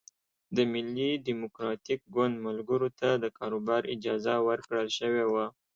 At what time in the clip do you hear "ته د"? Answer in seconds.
2.99-3.25